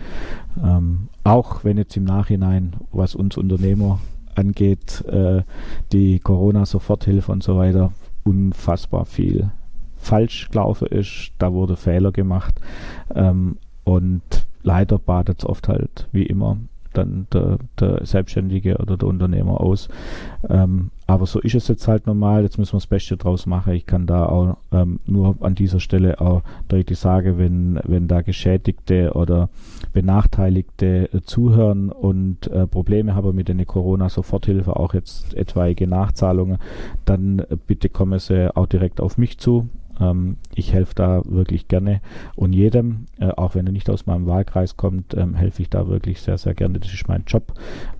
[0.63, 3.99] Ähm, auch wenn jetzt im Nachhinein, was uns Unternehmer
[4.36, 5.43] angeht, äh,
[5.91, 7.91] die Corona-Soforthilfe und so weiter,
[8.23, 9.51] unfassbar viel
[9.97, 11.31] falsch gelaufen ist.
[11.39, 12.55] Da wurde Fehler gemacht.
[13.13, 14.21] Ähm, und
[14.63, 16.58] leider badet es oft halt wie immer
[16.97, 19.89] dann der, der Selbstständige oder der Unternehmer aus.
[20.49, 22.43] Ähm, aber so ist es jetzt halt normal.
[22.43, 23.73] Jetzt müssen wir das Beste draus machen.
[23.73, 28.21] Ich kann da auch ähm, nur an dieser Stelle auch deutlich sagen, wenn, wenn da
[28.21, 29.49] Geschädigte oder
[29.93, 36.58] Benachteiligte äh, zuhören und äh, Probleme haben mit der Corona-Soforthilfe, auch jetzt etwaige Nachzahlungen,
[37.05, 39.69] dann äh, bitte kommen sie auch direkt auf mich zu.
[39.99, 42.01] Ähm, ich helfe da wirklich gerne
[42.36, 45.88] und jedem, äh, auch wenn er nicht aus meinem Wahlkreis kommt, ähm, helfe ich da
[45.88, 46.79] wirklich sehr, sehr gerne.
[46.79, 47.53] Das ist mein Job.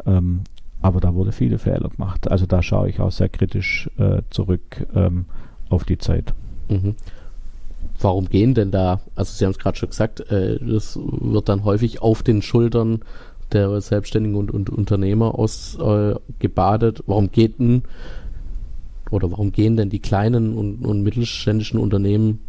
[0.06, 0.42] Ähm,
[0.82, 2.30] aber da wurde viele Fehler gemacht.
[2.30, 5.26] Also da schaue ich auch sehr kritisch äh, zurück ähm,
[5.70, 6.34] auf die Zeit.
[6.70, 6.96] Mhm.
[8.00, 11.64] Warum gehen denn da, also Sie haben es gerade schon gesagt, äh, das wird dann
[11.64, 13.00] häufig auf den Schultern
[13.52, 17.00] der Selbstständigen und, und Unternehmer ausgebadet.
[17.00, 17.84] Äh, Warum geht denn
[19.16, 22.40] oder warum gehen denn die kleinen und, und mittelständischen Unternehmen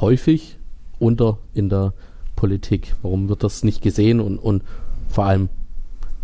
[0.00, 0.58] häufig
[0.98, 1.92] unter in der
[2.36, 2.94] Politik?
[3.02, 4.62] Warum wird das nicht gesehen und, und
[5.08, 5.48] vor allem,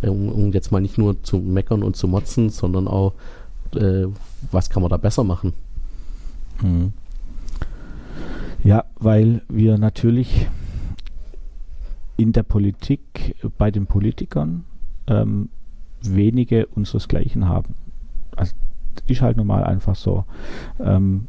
[0.02, 3.14] um, um jetzt mal nicht nur zu meckern und zu motzen, sondern auch,
[3.74, 4.06] äh,
[4.50, 5.52] was kann man da besser machen?
[6.60, 6.92] Hm.
[8.64, 10.46] Ja, weil wir natürlich
[12.16, 14.64] in der Politik, bei den Politikern,
[15.08, 15.48] ähm,
[16.02, 17.74] wenige unseresgleichen haben.
[18.36, 18.54] Also
[19.06, 20.24] ist halt normal einfach so.
[20.80, 21.26] Ähm,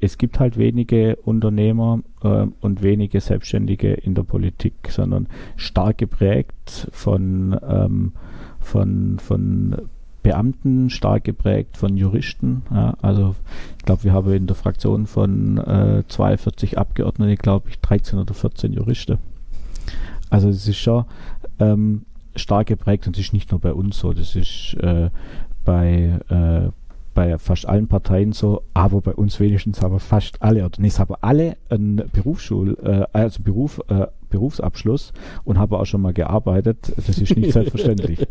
[0.00, 6.88] es gibt halt wenige Unternehmer äh, und wenige Selbstständige in der Politik, sondern stark geprägt
[6.90, 8.12] von, ähm,
[8.60, 9.76] von, von
[10.22, 12.62] Beamten, stark geprägt von Juristen.
[12.70, 13.34] Ja, also
[13.78, 18.34] ich glaube, wir haben in der Fraktion von äh, 42 Abgeordneten, glaube ich, 13 oder
[18.34, 19.18] 14 Juristen.
[20.28, 21.04] Also es ist schon
[21.58, 22.02] ähm,
[22.36, 25.10] stark geprägt und es ist nicht nur bei uns so, das ist äh,
[25.64, 26.70] bei, äh,
[27.18, 31.16] bei fast allen Parteien so, aber bei uns wenigstens haben fast alle, oder nicht, haben
[31.20, 36.92] alle einen Berufsschul, äh, also Beruf, äh, Berufsabschluss und habe auch schon mal gearbeitet.
[36.94, 38.24] Das ist nicht selbstverständlich.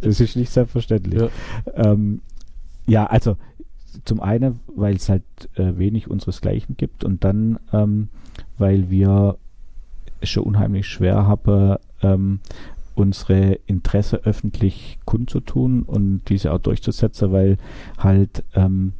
[0.00, 1.20] das ist nicht selbstverständlich.
[1.20, 1.28] Ja,
[1.76, 2.20] ähm,
[2.88, 3.36] ja also
[4.04, 5.22] zum einen, weil es halt
[5.54, 8.08] äh, wenig unseresgleichen gibt und dann, ähm,
[8.58, 9.36] weil wir
[10.20, 12.40] es schon unheimlich schwer haben, ähm,
[13.00, 17.56] unsere Interesse öffentlich kundzutun und diese auch durchzusetzen, weil
[17.98, 18.92] halt ähm,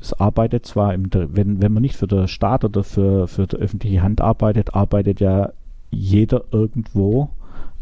[0.00, 3.56] es arbeitet zwar, im, wenn, wenn man nicht für den Staat oder für, für die
[3.56, 5.50] öffentliche Hand arbeitet, arbeitet ja
[5.90, 7.30] jeder irgendwo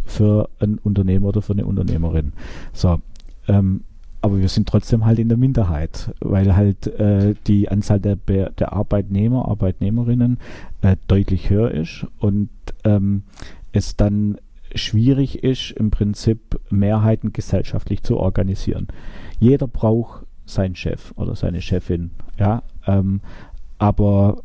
[0.04, 2.32] für ein Unternehmer oder für eine Unternehmerin.
[2.72, 3.00] So,
[3.48, 3.82] ähm,
[4.22, 8.72] aber wir sind trotzdem halt in der Minderheit, weil halt äh, die Anzahl der, der
[8.72, 10.38] Arbeitnehmer, Arbeitnehmerinnen
[10.82, 12.48] äh, deutlich höher ist und
[12.84, 13.22] ähm,
[13.72, 14.38] es dann
[14.76, 18.88] schwierig ist, im Prinzip Mehrheiten gesellschaftlich zu organisieren.
[19.40, 23.20] Jeder braucht seinen Chef oder seine Chefin, ja, ähm,
[23.78, 24.42] aber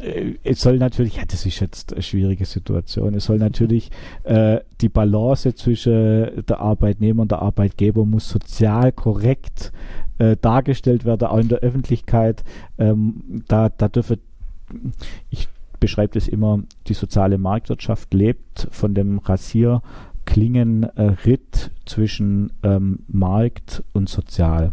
[0.00, 3.90] äh, es soll natürlich, ja, das ist jetzt eine schwierige Situation, es soll natürlich
[4.24, 9.72] äh, die Balance zwischen der Arbeitnehmer und der Arbeitgeber muss sozial korrekt
[10.18, 12.44] äh, dargestellt werden, auch in der Öffentlichkeit.
[12.78, 14.18] Ähm, da, da dürfe
[15.30, 15.48] ich
[15.80, 24.70] beschreibt es immer, die soziale Marktwirtschaft lebt von dem Rasierklingenritt zwischen ähm, Markt und Sozial.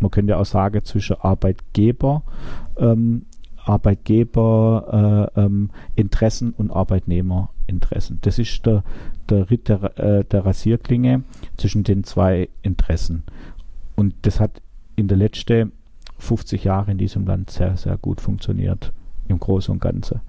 [0.00, 2.24] Man könnte auch sagen, zwischen Arbeitgeber,
[2.76, 3.26] ähm,
[3.64, 8.18] Arbeitgeberinteressen äh, ähm, und Arbeitnehmerinteressen.
[8.22, 8.82] Das ist der,
[9.28, 11.22] der Ritt der, äh, der Rasierklinge
[11.56, 13.22] zwischen den zwei Interessen.
[13.94, 14.60] Und das hat
[14.96, 15.70] in den letzten
[16.18, 18.92] 50 Jahren in diesem Land sehr, sehr gut funktioniert
[19.32, 20.20] im Großen und Ganzen.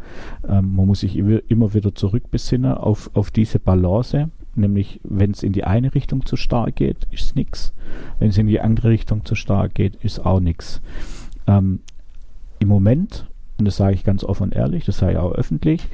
[0.47, 5.53] Ähm, man muss sich immer wieder zurückbesinnen auf, auf diese Balance, nämlich wenn es in
[5.53, 7.73] die eine Richtung zu stark geht, ist nichts.
[8.19, 10.81] Wenn es in die andere Richtung zu stark geht, ist auch nichts.
[11.47, 11.81] Ähm,
[12.59, 13.27] Im Moment,
[13.59, 15.87] und das sage ich ganz offen und ehrlich, das sage ich auch öffentlich,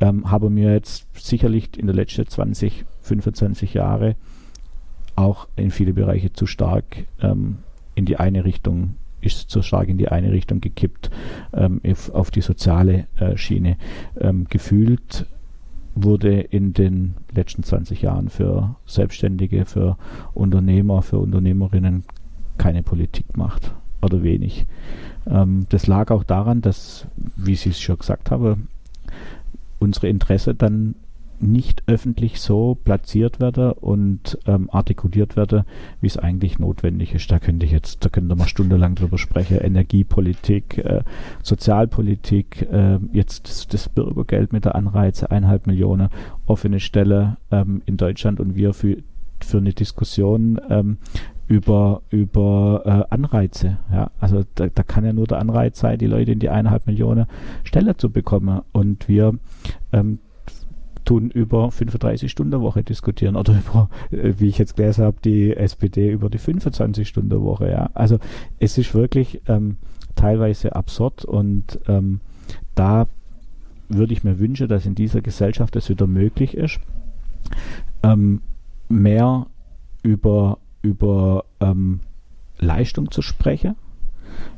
[0.00, 4.14] ähm, habe mir jetzt sicherlich in den letzten 20, 25 Jahren
[5.16, 7.58] auch in viele Bereiche zu stark ähm,
[7.94, 11.10] in die eine Richtung ist zu stark in die eine Richtung gekippt,
[11.52, 11.80] ähm,
[12.12, 13.76] auf die soziale äh, Schiene.
[14.18, 15.26] Ähm, gefühlt
[15.94, 19.96] wurde in den letzten 20 Jahren für Selbstständige, für
[20.34, 22.04] Unternehmer, für Unternehmerinnen
[22.58, 24.66] keine Politik gemacht oder wenig.
[25.26, 27.06] Ähm, das lag auch daran, dass,
[27.36, 28.68] wie Sie es schon gesagt haben,
[29.78, 30.94] unsere Interesse dann
[31.42, 35.64] nicht öffentlich so platziert werde und ähm, artikuliert werde,
[36.00, 37.30] wie es eigentlich notwendig ist.
[37.30, 39.58] Da könnte ich jetzt, da könnte man stundenlang drüber sprechen.
[39.58, 41.02] Energiepolitik, äh,
[41.42, 46.10] Sozialpolitik, äh, jetzt das, das, Bürgergeld mit der Anreize, eineinhalb Millionen
[46.46, 48.98] offene Stelle ähm, in Deutschland und wir für,
[49.40, 50.98] für eine Diskussion ähm,
[51.48, 53.78] über, über äh, Anreize.
[53.92, 54.12] Ja?
[54.20, 57.26] Also da, da kann ja nur der Anreiz sein, die Leute in die eineinhalb Millionen
[57.64, 58.60] Stelle zu bekommen.
[58.72, 59.34] Und wir
[59.92, 60.20] ähm,
[61.10, 66.30] tun über 35-Stunden-Woche diskutieren oder über, äh, wie ich jetzt gelesen habe, die SPD über
[66.30, 67.68] die 25-Stunden-Woche.
[67.68, 67.90] Ja.
[67.94, 68.20] Also
[68.60, 69.76] es ist wirklich ähm,
[70.14, 72.20] teilweise absurd und ähm,
[72.76, 73.08] da
[73.88, 76.78] würde ich mir wünschen, dass in dieser Gesellschaft es wieder möglich ist,
[78.04, 78.42] ähm,
[78.88, 79.48] mehr
[80.04, 82.00] über, über ähm,
[82.60, 83.74] Leistung zu sprechen,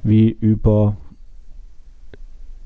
[0.03, 0.99] wie über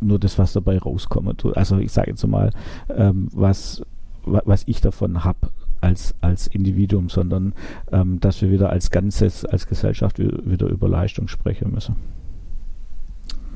[0.00, 1.44] nur das, was dabei rauskommt.
[1.56, 2.50] Also ich sage jetzt mal,
[2.88, 3.82] ähm, was,
[4.24, 7.54] was ich davon habe als, als Individuum, sondern
[7.92, 11.96] ähm, dass wir wieder als Ganzes, als Gesellschaft wieder über Leistung sprechen müssen.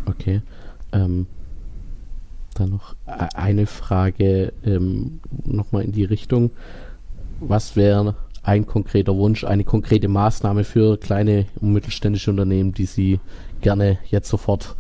[0.07, 0.43] Okay.
[0.93, 1.27] Ähm,
[2.55, 6.51] dann noch eine Frage ähm, nochmal in die Richtung.
[7.41, 13.21] Was wäre ein konkreter Wunsch, eine konkrete Maßnahme für kleine und mittelständische Unternehmen, die Sie
[13.61, 14.77] gerne jetzt sofort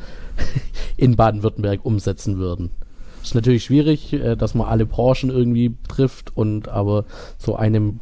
[0.96, 2.70] in Baden-Württemberg umsetzen würden.
[3.22, 7.04] Ist natürlich schwierig, äh, dass man alle Branchen irgendwie trifft und aber
[7.38, 7.94] so eine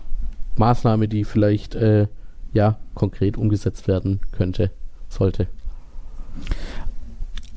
[0.56, 2.06] Maßnahme, die vielleicht äh,
[2.52, 4.70] ja konkret umgesetzt werden könnte,
[5.08, 5.48] sollte.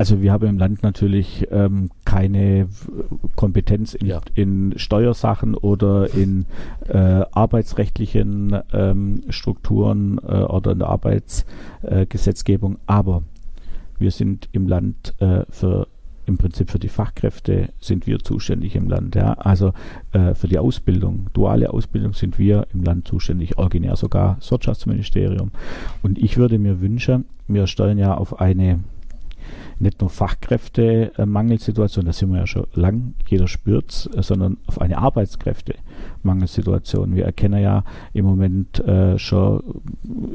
[0.02, 2.68] Also wir haben im Land natürlich ähm, keine
[3.36, 4.20] Kompetenz in, ja.
[4.34, 6.48] in, Steuersachen oder in
[6.88, 13.22] äh, arbeitsrechtlichen ähm, Strukturen äh, oder in der Arbeitsgesetzgebung, aber
[14.02, 15.88] wir sind im Land äh, für
[16.26, 19.16] im Prinzip für die Fachkräfte sind wir zuständig im Land.
[19.16, 19.34] Ja?
[19.34, 19.74] Also
[20.14, 25.52] äh, für die Ausbildung, duale Ausbildung sind wir im Land zuständig, originär sogar das Wirtschaftsministerium.
[26.04, 28.80] Und ich würde mir wünschen, wir steuern ja auf eine
[29.80, 35.00] nicht nur Fachkräftemangelsituation, da sind wir ja schon lang, jeder spürt es, sondern auf eine
[36.22, 37.16] Arbeitskräftemangelsituation.
[37.16, 37.84] Wir erkennen ja
[38.14, 39.62] im Moment äh, schon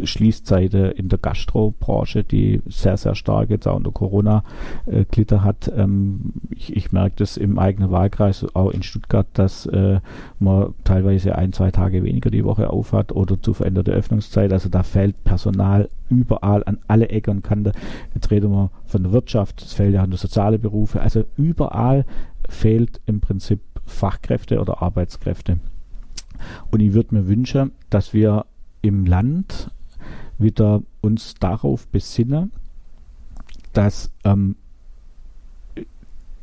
[0.05, 4.43] Schließzeiten in der Gastrobranche, die sehr, sehr stark jetzt auch unter Corona
[4.87, 5.71] äh, glitter hat.
[5.77, 10.01] Ähm, ich, ich merke das im eigenen Wahlkreis, auch in Stuttgart, dass äh,
[10.39, 14.53] man teilweise ein, zwei Tage weniger die Woche aufhat oder zu veränderte Öffnungszeit.
[14.53, 17.73] Also da fällt Personal überall an alle Ecken und Kanten.
[18.15, 21.01] Jetzt reden wir von der Wirtschaft, es fehlt ja an der soziale Berufe.
[21.01, 22.05] Also überall
[22.49, 25.59] fehlt im Prinzip Fachkräfte oder Arbeitskräfte.
[26.71, 28.47] Und ich würde mir wünschen, dass wir
[28.83, 29.71] im Land
[30.39, 32.53] wieder uns darauf besinnen,
[33.73, 34.57] dass ähm,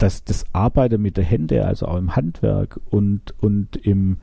[0.03, 4.17] dass das Arbeiten mit der Hände, also auch im Handwerk und, und im,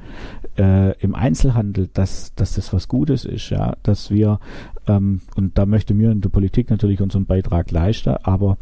[0.58, 4.40] äh, im Einzelhandel, dass, dass das was Gutes ist, ja, dass wir,
[4.86, 8.58] ähm, und da möchte mir in der Politik natürlich unseren Beitrag leisten, aber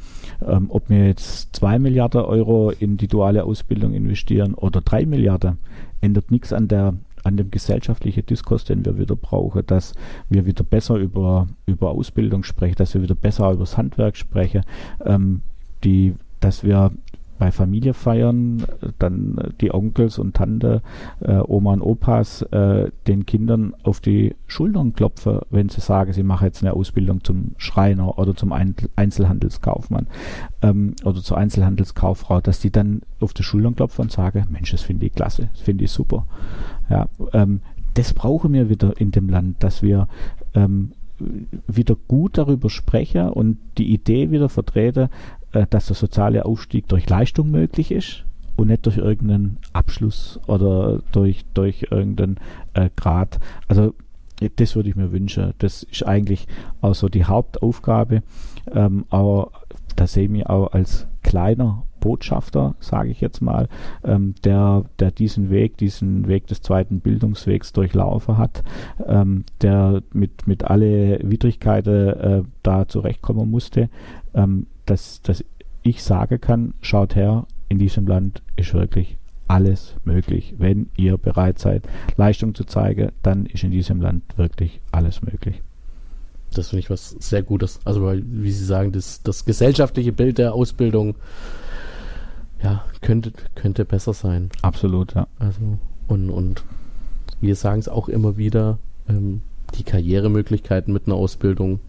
[0.46, 5.58] ähm, ob wir jetzt zwei Milliarden Euro in die duale Ausbildung investieren oder drei Milliarden,
[6.00, 9.92] ändert nichts an der an dem gesellschaftlichen Diskurs, den wir wieder brauchen, dass
[10.28, 14.62] wir wieder besser über, über Ausbildung sprechen, dass wir wieder besser über das Handwerk sprechen,
[15.04, 15.42] ähm,
[15.82, 16.92] die, dass wir
[17.38, 18.64] bei Familie feiern,
[18.98, 20.82] dann die Onkels und Tante,
[21.20, 26.22] äh, Oma und Opas äh, den Kindern auf die Schultern klopfen, wenn sie sagen, sie
[26.22, 30.06] machen jetzt eine Ausbildung zum Schreiner oder zum Einzelhandelskaufmann
[30.62, 34.82] ähm, oder zur Einzelhandelskauffrau, dass die dann auf die Schultern klopfen und sagen, Mensch, das
[34.82, 36.26] finde ich klasse, das finde ich super.
[36.90, 37.60] Ja, ähm,
[37.94, 40.08] das brauchen wir wieder in dem Land, dass wir
[40.54, 40.92] ähm,
[41.66, 45.08] wieder gut darüber sprechen und die Idee wieder vertreten,
[45.52, 48.24] äh, dass der soziale Aufstieg durch Leistung möglich ist
[48.56, 52.38] und nicht durch irgendeinen Abschluss oder durch, durch irgendeinen
[52.74, 53.38] äh, Grad.
[53.68, 53.94] Also
[54.56, 55.52] das würde ich mir wünschen.
[55.58, 56.46] Das ist eigentlich
[56.80, 58.22] auch so die Hauptaufgabe.
[58.72, 59.50] Ähm, aber
[59.96, 63.68] da sehe ich mich auch als kleiner Botschafter, sage ich jetzt mal,
[64.04, 68.62] ähm, der, der diesen Weg, diesen Weg des zweiten Bildungswegs durchlaufen hat,
[69.06, 73.88] ähm, der mit, mit alle Widrigkeiten äh, da zurechtkommen musste,
[74.34, 75.44] ähm, dass, dass
[75.82, 80.54] ich sagen kann, schaut her, in diesem Land ist wirklich alles möglich.
[80.58, 85.62] Wenn ihr bereit seid, Leistung zu zeigen, dann ist in diesem Land wirklich alles möglich.
[86.54, 87.80] Das finde ich was sehr Gutes.
[87.84, 91.14] Also, weil, wie Sie sagen, das, das gesellschaftliche Bild der Ausbildung
[92.62, 94.50] ja, könnte, könnte besser sein.
[94.62, 95.28] Absolut, ja.
[95.38, 96.64] Also, und, und
[97.40, 99.42] wir sagen es auch immer wieder, ähm,
[99.74, 101.80] die Karrieremöglichkeiten mit einer Ausbildung,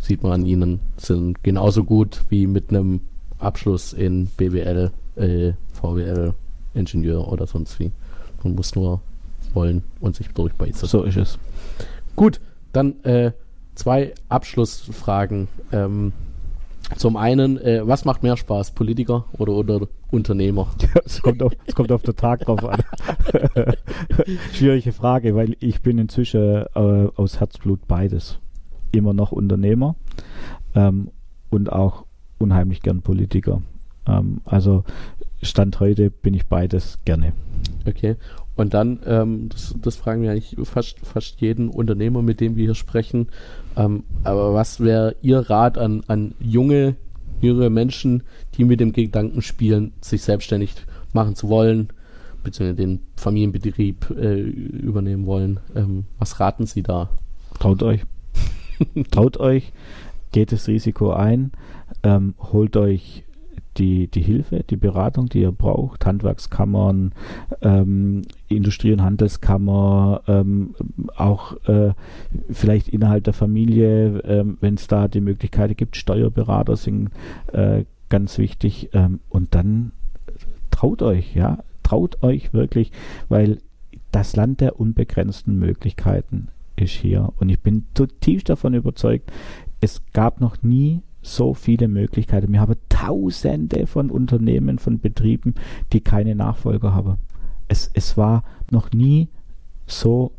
[0.00, 3.00] sieht man an ihnen, sind genauso gut wie mit einem
[3.38, 6.34] Abschluss in BWL, äh, VWL,
[6.74, 7.90] Ingenieur oder sonst wie.
[8.42, 9.00] Man muss nur
[9.54, 10.88] wollen und sich durchbeißen.
[10.88, 11.38] So ist es.
[12.16, 12.40] Gut,
[12.72, 13.32] dann äh,
[13.74, 15.48] zwei Abschlussfragen.
[15.72, 16.12] Ähm,
[16.96, 20.68] zum einen, äh, was macht mehr Spaß, Politiker oder, oder Unternehmer?
[21.04, 22.82] Es kommt, auf, es kommt auf den Tag drauf an.
[24.52, 28.38] Schwierige Frage, weil ich bin inzwischen äh, aus Herzblut beides.
[28.92, 29.96] Immer noch Unternehmer
[30.74, 31.10] ähm,
[31.50, 32.04] und auch
[32.38, 33.62] unheimlich gern Politiker.
[34.06, 34.84] Ähm, also
[35.42, 37.32] Stand heute bin ich beides gerne.
[37.86, 38.16] Okay.
[38.56, 42.64] Und dann, ähm, das, das, fragen wir eigentlich fast, fast jeden Unternehmer, mit dem wir
[42.64, 43.28] hier sprechen.
[43.76, 46.96] Ähm, aber was wäre Ihr Rat an, an junge,
[47.40, 48.24] jüngere Menschen,
[48.56, 50.74] die mit dem Gedanken spielen, sich selbstständig
[51.12, 51.90] machen zu wollen,
[52.42, 55.60] beziehungsweise den Familienbetrieb äh, übernehmen wollen?
[55.76, 57.10] Ähm, was raten Sie da?
[57.60, 58.04] Traut euch.
[59.10, 59.72] Traut euch,
[60.32, 61.52] geht das Risiko ein,
[62.02, 63.24] ähm, holt euch
[63.78, 67.12] die, die Hilfe, die Beratung, die ihr braucht, Handwerkskammern,
[67.62, 70.74] ähm, Industrie- und Handelskammer, ähm,
[71.16, 71.92] auch äh,
[72.50, 77.10] vielleicht innerhalb der Familie, ähm, wenn es da die Möglichkeit gibt, Steuerberater sind
[77.52, 78.90] äh, ganz wichtig.
[78.92, 79.92] Ähm, und dann
[80.70, 82.90] traut euch, ja, traut euch wirklich,
[83.28, 83.58] weil
[84.10, 86.48] das Land der unbegrenzten Möglichkeiten
[86.80, 87.32] ist hier.
[87.38, 89.30] Und ich bin zutiefst davon überzeugt,
[89.80, 92.52] es gab noch nie so viele Möglichkeiten.
[92.52, 95.54] Wir haben tausende von Unternehmen, von Betrieben,
[95.92, 97.18] die keine Nachfolger haben.
[97.68, 99.28] Es, es war noch nie
[99.86, 100.32] so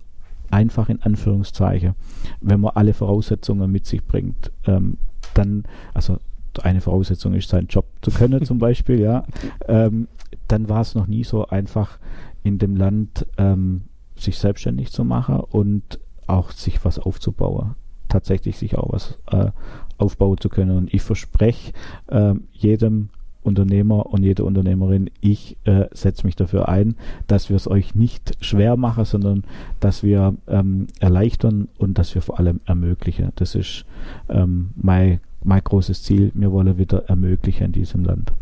[0.50, 1.94] einfach in Anführungszeichen,
[2.42, 4.52] wenn man alle Voraussetzungen mit sich bringt.
[4.66, 4.98] Ähm,
[5.34, 5.64] dann,
[5.94, 6.18] also
[6.64, 9.26] eine Voraussetzung ist, seinen Job zu können zum Beispiel, ja.
[9.68, 10.08] Ähm,
[10.48, 12.00] dann war es noch nie so einfach
[12.44, 13.84] in dem Land, ähm,
[14.16, 16.00] sich selbstständig zu machen und
[16.30, 17.76] auch sich was aufzubauen.
[18.08, 19.52] tatsächlich sich auch was äh,
[20.00, 20.76] aufbauen zu können.
[20.76, 21.74] Und ich verspreche
[22.08, 23.10] äh, jedem
[23.42, 26.96] Unternehmer und jede Unternehmerin, ich äh, setze mich dafür ein,
[27.28, 29.44] dass wir es euch nicht schwer machen, sondern
[29.80, 33.32] dass wir ähm, erleichtern und dass wir vor allem ermöglichen.
[33.36, 33.86] Das ist
[34.28, 36.32] ähm, mein, mein großes Ziel.
[36.34, 38.34] Wir wollen wieder ermöglichen in diesem Land.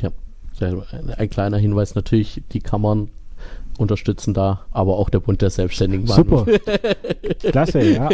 [0.00, 0.10] Ja,
[1.16, 3.08] ein kleiner Hinweis natürlich, die Kammern
[3.82, 6.06] unterstützen da, aber auch der Bund der Selbstständigen.
[6.06, 6.46] Super.
[7.40, 8.08] Klasse, ja.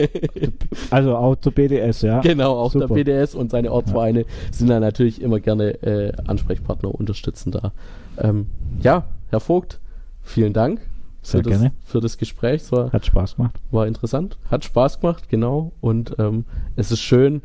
[0.90, 2.20] Also auch zur BDS, ja.
[2.20, 2.88] Genau, auch Super.
[2.88, 4.26] der BDS und seine Ortsvereine ja.
[4.50, 7.72] sind da natürlich immer gerne äh, Ansprechpartner, unterstützen da.
[8.18, 8.46] Ähm,
[8.82, 9.78] ja, Herr Vogt,
[10.22, 10.80] vielen Dank.
[11.22, 11.64] Sehr für gerne.
[11.64, 12.72] Das, für das Gespräch.
[12.72, 13.54] War, Hat Spaß gemacht.
[13.70, 14.38] War interessant.
[14.50, 15.72] Hat Spaß gemacht, genau.
[15.80, 16.44] Und ähm,
[16.76, 17.42] es ist schön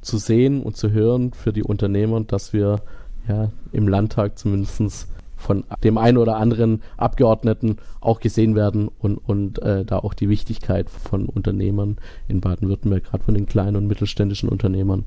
[0.00, 2.82] zu sehen und zu hören für die Unternehmer, dass wir
[3.26, 5.08] ja im Landtag zumindest
[5.44, 10.28] von dem einen oder anderen Abgeordneten auch gesehen werden und, und äh, da auch die
[10.28, 15.04] Wichtigkeit von Unternehmern in Baden-Württemberg, gerade von den kleinen und mittelständischen Unternehmern.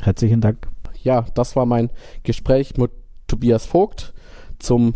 [0.00, 0.68] Herzlichen Dank.
[1.02, 1.90] Ja, das war mein
[2.22, 2.90] Gespräch mit
[3.26, 4.12] Tobias Vogt.
[4.58, 4.94] Zum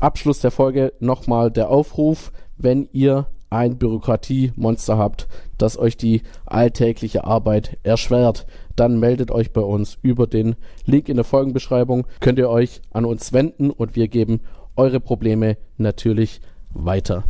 [0.00, 5.28] Abschluss der Folge nochmal der Aufruf, wenn ihr ein Bürokratiemonster habt,
[5.58, 11.16] das euch die alltägliche Arbeit erschwert, dann meldet euch bei uns über den Link in
[11.16, 12.06] der Folgenbeschreibung.
[12.20, 14.40] Könnt ihr euch an uns wenden und wir geben
[14.76, 16.40] eure Probleme natürlich
[16.72, 17.24] weiter.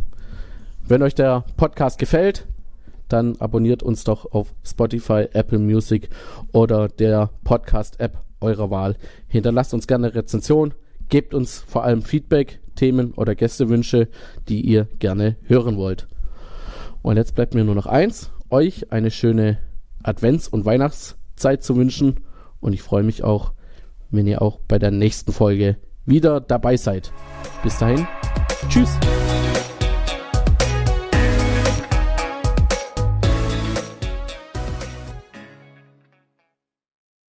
[0.85, 2.47] Wenn euch der Podcast gefällt,
[3.09, 6.09] dann abonniert uns doch auf Spotify, Apple Music
[6.51, 8.95] oder der Podcast-App eurer Wahl.
[9.27, 10.73] Hinterlasst uns gerne Rezension,
[11.09, 14.07] gebt uns vor allem Feedback, Themen oder Gästewünsche,
[14.49, 16.07] die ihr gerne hören wollt.
[17.03, 19.59] Und jetzt bleibt mir nur noch eins, euch eine schöne
[20.01, 22.21] Advents- und Weihnachtszeit zu wünschen.
[22.59, 23.51] Und ich freue mich auch,
[24.09, 27.11] wenn ihr auch bei der nächsten Folge wieder dabei seid.
[27.61, 28.07] Bis dahin,
[28.69, 28.97] tschüss.